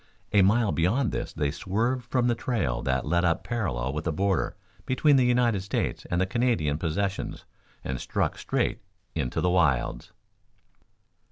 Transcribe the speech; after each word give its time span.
A 0.33 0.41
mile 0.41 0.71
beyond 0.71 1.11
this 1.11 1.31
they 1.31 1.51
swerved 1.51 2.05
from 2.05 2.25
the 2.25 2.33
trail 2.33 2.81
that 2.81 3.05
led 3.05 3.23
up 3.23 3.43
parallel 3.43 3.93
with 3.93 4.05
the 4.05 4.11
border 4.11 4.55
between 4.87 5.15
the 5.15 5.25
United 5.27 5.61
States 5.61 6.05
and 6.09 6.19
the 6.19 6.25
Canadian 6.25 6.79
possessions 6.79 7.45
and 7.83 7.99
struck 8.01 8.39
straight 8.39 8.81
into 9.13 9.41
the 9.41 9.51
wilds. 9.51 10.11